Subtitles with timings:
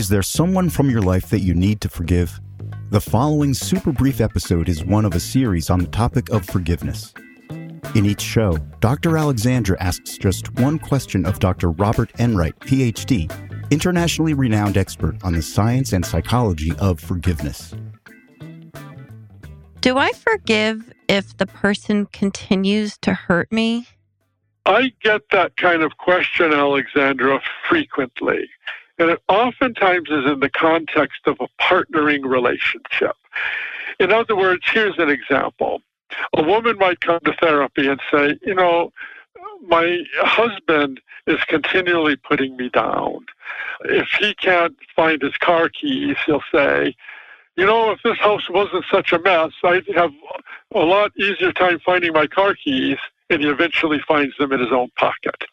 [0.00, 2.40] Is there someone from your life that you need to forgive?
[2.88, 7.12] The following super brief episode is one of a series on the topic of forgiveness.
[7.94, 9.18] In each show, Dr.
[9.18, 11.72] Alexandra asks just one question of Dr.
[11.72, 13.30] Robert Enright, PhD,
[13.70, 17.74] internationally renowned expert on the science and psychology of forgiveness.
[19.82, 23.86] Do I forgive if the person continues to hurt me?
[24.64, 28.48] I get that kind of question, Alexandra, frequently.
[29.00, 33.16] And it oftentimes is in the context of a partnering relationship.
[33.98, 35.80] In other words, here's an example.
[36.36, 38.92] A woman might come to therapy and say, you know,
[39.66, 43.24] my husband is continually putting me down.
[43.86, 46.94] If he can't find his car keys, he'll say,
[47.56, 50.12] you know, if this house wasn't such a mess, I'd have
[50.74, 52.98] a lot easier time finding my car keys.
[53.30, 55.44] And he eventually finds them in his own pocket.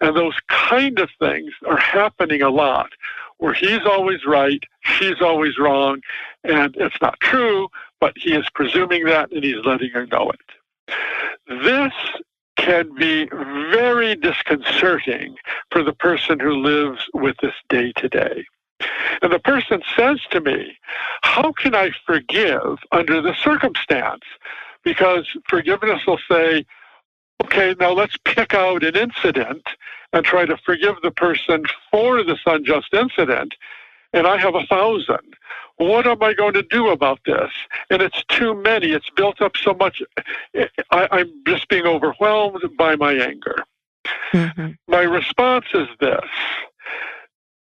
[0.00, 2.90] And those kind of things are happening a lot
[3.38, 6.00] where he's always right, she's always wrong,
[6.44, 7.68] and it's not true,
[8.00, 10.94] but he is presuming that and he's letting her know it.
[11.62, 11.92] This
[12.56, 13.28] can be
[13.70, 15.36] very disconcerting
[15.70, 18.44] for the person who lives with this day to day.
[19.22, 20.76] And the person says to me,
[21.22, 24.22] How can I forgive under the circumstance?
[24.82, 26.64] Because forgiveness will say,
[27.44, 29.66] Okay, now let's pick out an incident
[30.12, 33.54] and try to forgive the person for this unjust incident.
[34.12, 35.34] And I have a thousand.
[35.76, 37.50] What am I going to do about this?
[37.90, 38.92] And it's too many.
[38.92, 40.02] It's built up so much.
[40.90, 43.64] I, am just being overwhelmed by my anger.
[44.32, 44.70] Mm-hmm.
[44.88, 46.24] My response is this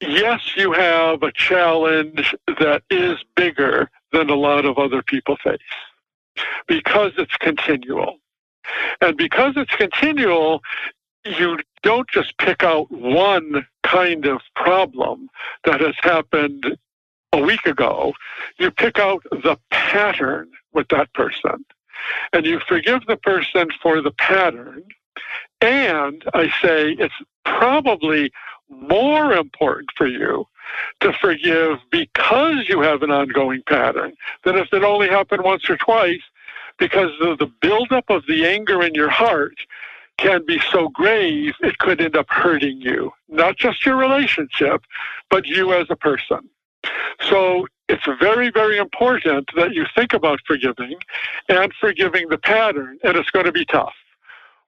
[0.00, 5.58] yes, you have a challenge that is bigger than a lot of other people face
[6.66, 8.18] because it's continual.
[9.00, 10.62] And because it's continual,
[11.24, 15.28] you don't just pick out one kind of problem
[15.64, 16.76] that has happened
[17.32, 18.14] a week ago.
[18.58, 21.64] You pick out the pattern with that person.
[22.32, 24.84] And you forgive the person for the pattern.
[25.60, 27.14] And I say it's
[27.44, 28.30] probably
[28.68, 30.46] more important for you
[31.00, 34.14] to forgive because you have an ongoing pattern
[34.44, 36.20] than if it only happened once or twice
[36.78, 39.56] because the, the buildup of the anger in your heart
[40.16, 44.82] can be so grave it could end up hurting you, not just your relationship,
[45.30, 46.40] but you as a person.
[47.28, 50.96] So it's very, very important that you think about forgiving
[51.48, 53.94] and forgiving the pattern, and it's going to be tough.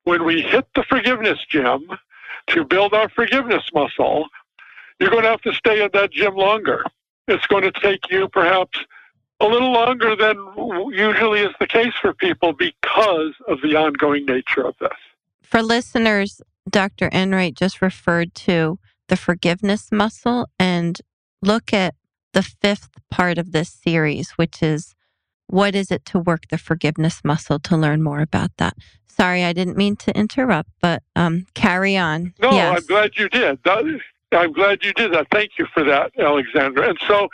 [0.04, 1.91] When we hit the forgiveness gym
[2.48, 4.27] to build our forgiveness muscle,
[4.98, 6.84] you're going to have to stay in that gym longer.
[7.28, 8.78] It's going to take you perhaps
[9.41, 10.37] a little longer than
[10.93, 14.91] usually is the case for people because of the ongoing nature of this.
[15.43, 17.09] For listeners, Dr.
[17.12, 18.78] Enright just referred to
[19.09, 21.01] the forgiveness muscle and
[21.43, 21.95] look at
[22.33, 24.95] the fifth part of this series, which is
[25.47, 28.75] what is it to work the forgiveness muscle to learn more about that.
[29.07, 32.34] Sorry, I didn't mean to interrupt, but um, carry on.
[32.41, 32.78] No, yes.
[32.78, 33.59] I'm glad you did.
[33.65, 34.01] That,
[34.33, 35.27] I'm glad you did that.
[35.33, 36.89] Thank you for that, Alexandra.
[36.89, 37.29] And so,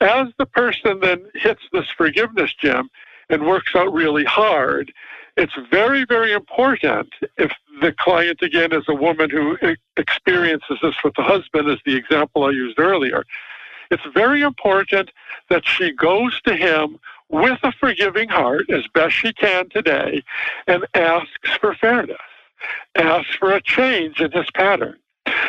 [0.00, 2.90] as the person then hits this forgiveness gym
[3.30, 4.92] and works out really hard,
[5.36, 7.08] it's very, very important
[7.38, 9.56] if the client, again, is a woman who
[9.96, 13.24] experiences this with the husband, as the example I used earlier.
[13.90, 15.10] It's very important
[15.48, 16.98] that she goes to him
[17.30, 20.22] with a forgiving heart as best she can today
[20.66, 22.18] and asks for fairness,
[22.94, 24.98] asks for a change in his pattern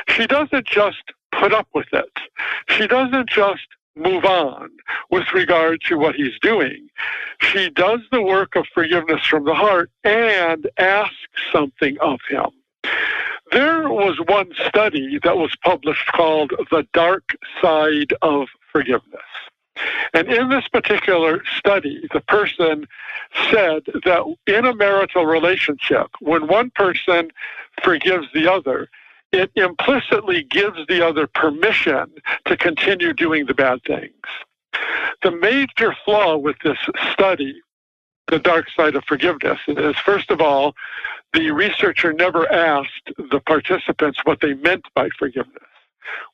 [0.07, 2.17] she doesn't just put up with it.
[2.69, 4.69] She doesn't just move on
[5.11, 6.87] with regard to what he's doing.
[7.39, 11.15] She does the work of forgiveness from the heart and asks
[11.51, 12.49] something of him.
[13.51, 19.21] There was one study that was published called The Dark Side of Forgiveness.
[20.13, 22.87] And in this particular study, the person
[23.51, 27.29] said that in a marital relationship, when one person
[27.83, 28.89] forgives the other,
[29.33, 32.05] it implicitly gives the other permission
[32.45, 34.13] to continue doing the bad things.
[35.23, 36.77] The major flaw with this
[37.11, 37.55] study,
[38.27, 40.75] the dark side of forgiveness, is first of all,
[41.33, 45.63] the researcher never asked the participants what they meant by forgiveness,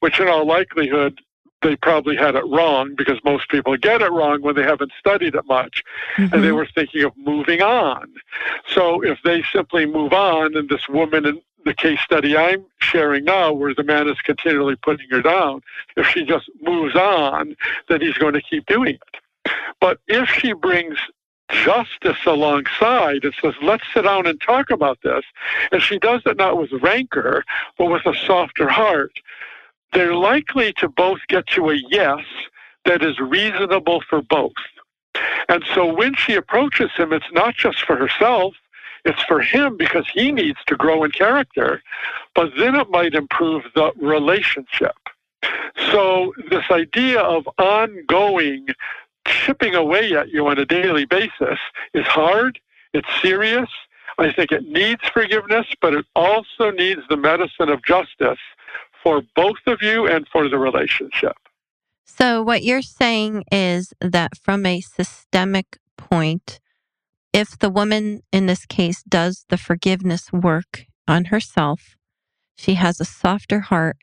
[0.01, 1.19] which in all likelihood
[1.61, 5.35] they probably had it wrong because most people get it wrong when they haven't studied
[5.35, 5.83] it much
[6.15, 6.33] mm-hmm.
[6.33, 6.55] and they mm-hmm.
[6.55, 8.07] were thinking of moving on.
[8.67, 11.25] So if they simply move on and this woman
[11.69, 15.61] the case study I'm sharing now, where the man is continually putting her down,
[15.95, 17.55] if she just moves on,
[17.87, 19.53] then he's going to keep doing it.
[19.79, 20.97] But if she brings
[21.51, 25.23] justice alongside and says, let's sit down and talk about this,
[25.71, 27.43] and she does it not with rancor,
[27.77, 29.11] but with a softer heart,
[29.93, 32.25] they're likely to both get to a yes
[32.85, 34.53] that is reasonable for both.
[35.47, 38.55] And so when she approaches him, it's not just for herself,
[39.05, 41.81] it's for him because he needs to grow in character,
[42.35, 44.95] but then it might improve the relationship.
[45.91, 48.67] So, this idea of ongoing
[49.25, 51.59] chipping away at you on a daily basis
[51.93, 52.59] is hard,
[52.93, 53.69] it's serious.
[54.17, 58.39] I think it needs forgiveness, but it also needs the medicine of justice
[59.01, 61.37] for both of you and for the relationship.
[62.03, 66.59] So, what you're saying is that from a systemic point,
[67.33, 71.95] if the woman in this case does the forgiveness work on herself,
[72.55, 73.97] she has a softer heart,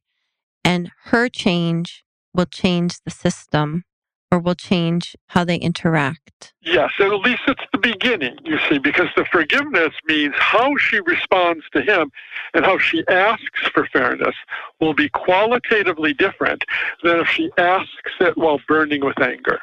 [0.64, 3.84] and her change will change the system
[4.30, 6.52] or will change how they interact.
[6.62, 11.64] Yes, at least it's the beginning, you see, because the forgiveness means how she responds
[11.72, 12.10] to him
[12.54, 14.34] and how she asks for fairness
[14.80, 16.64] will be qualitatively different
[17.02, 19.60] than if she asks it while burning with anger.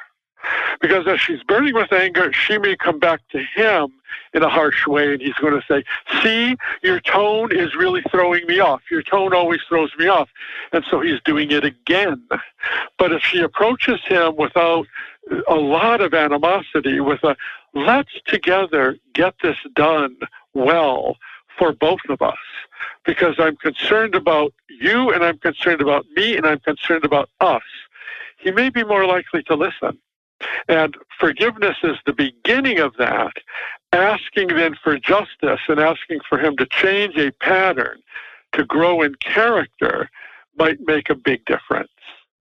[0.81, 3.93] Because as she's burning with anger, she may come back to him
[4.33, 5.83] in a harsh way and he's going to say,
[6.21, 8.81] See, your tone is really throwing me off.
[8.91, 10.29] Your tone always throws me off.
[10.71, 12.27] And so he's doing it again.
[12.97, 14.87] But if she approaches him without
[15.47, 17.35] a lot of animosity, with a
[17.73, 20.15] let's together get this done
[20.53, 21.17] well
[21.57, 22.37] for both of us,
[23.05, 27.63] because I'm concerned about you and I'm concerned about me and I'm concerned about us,
[28.37, 29.99] he may be more likely to listen.
[30.67, 33.33] And forgiveness is the beginning of that,
[33.91, 37.99] asking then for justice and asking for him to change a pattern,
[38.53, 40.09] to grow in character,
[40.57, 41.89] might make a big difference.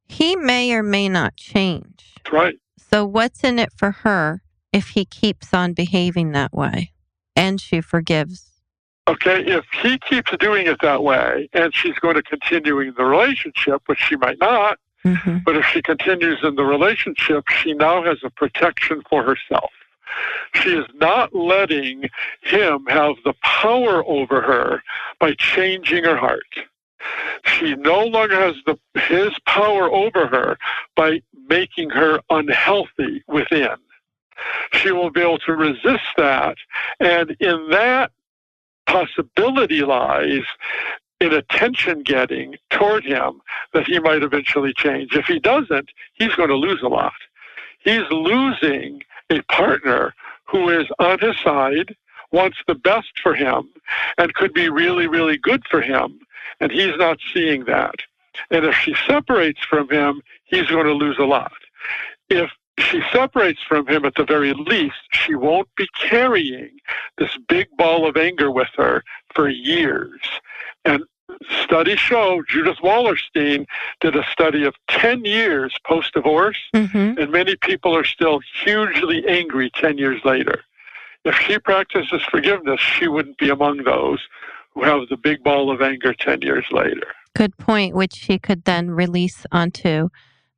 [0.08, 2.12] He may or may not change.
[2.16, 2.54] That's right.
[2.76, 6.92] So, what's in it for her if he keeps on behaving that way
[7.34, 8.50] and she forgives?
[9.08, 13.82] Okay, if he keeps doing it that way and she's going to continue the relationship,
[13.86, 15.38] which she might not, Mm-hmm.
[15.44, 19.70] But if she continues in the relationship, she now has a protection for herself.
[20.54, 22.08] She is not letting
[22.42, 24.82] him have the power over her
[25.18, 26.42] by changing her heart.
[27.44, 30.58] She no longer has the, his power over her
[30.94, 33.76] by making her unhealthy within.
[34.72, 36.56] She will be able to resist that.
[37.00, 38.12] And in that
[38.86, 40.44] possibility lies
[41.22, 43.40] in attention getting toward him
[43.72, 45.14] that he might eventually change.
[45.14, 47.12] If he doesn't, he's going to lose a lot.
[47.78, 50.14] He's losing a partner
[50.44, 51.94] who is on his side,
[52.32, 53.68] wants the best for him,
[54.18, 56.18] and could be really, really good for him.
[56.60, 57.94] And he's not seeing that.
[58.50, 61.52] And if she separates from him, he's going to lose a lot.
[62.30, 66.70] If she separates from him at the very least, she won't be carrying
[67.16, 69.04] this big ball of anger with her
[69.34, 70.20] for years.
[70.84, 71.04] And
[71.62, 73.66] studies show Judith Wallerstein
[74.00, 77.20] did a study of 10 years post divorce, mm-hmm.
[77.20, 80.62] and many people are still hugely angry 10 years later.
[81.24, 84.20] If she practices forgiveness, she wouldn't be among those
[84.74, 87.06] who have the big ball of anger 10 years later.
[87.34, 90.08] Good point, which she could then release onto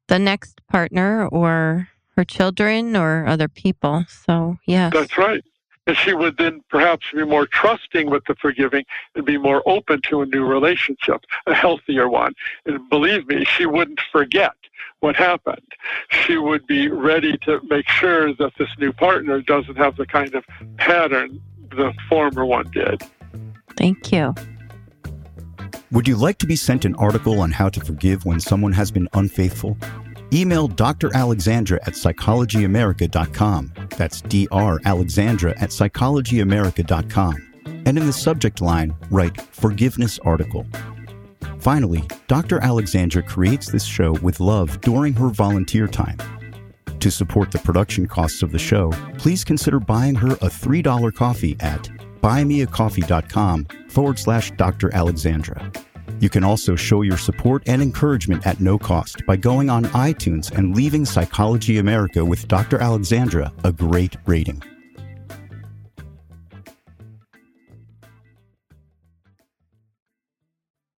[0.08, 4.04] the next partner or her children or other people.
[4.08, 4.92] So, yes.
[4.92, 5.44] That's right
[5.86, 8.84] and she would then perhaps be more trusting with the forgiving
[9.14, 12.34] and be more open to a new relationship, a healthier one.
[12.66, 14.52] And believe me, she wouldn't forget
[15.00, 15.66] what happened.
[16.08, 20.34] She would be ready to make sure that this new partner doesn't have the kind
[20.34, 20.44] of
[20.78, 23.02] pattern the former one did.
[23.76, 24.34] Thank you.
[25.90, 28.90] Would you like to be sent an article on how to forgive when someone has
[28.90, 29.76] been unfaithful?
[30.34, 31.14] Email Dr.
[31.14, 33.72] Alexandra at psychologyamerica.com.
[33.96, 34.80] That's Dr.
[34.84, 37.54] Alexandra at psychologyamerica.com.
[37.86, 40.66] And in the subject line, write Forgiveness Article.
[41.60, 42.58] Finally, Dr.
[42.60, 46.18] Alexandra creates this show with love during her volunteer time.
[46.98, 51.56] To support the production costs of the show, please consider buying her a $3 coffee
[51.60, 51.88] at
[52.20, 54.92] buymeacoffee.com forward slash Dr.
[54.94, 55.70] Alexandra.
[56.20, 60.50] You can also show your support and encouragement at no cost by going on iTunes
[60.56, 62.78] and leaving Psychology America with Dr.
[62.78, 64.62] Alexandra a great rating.